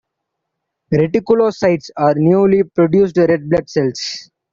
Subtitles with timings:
[0.91, 4.31] Reticulocytes are newly produced red blood cells.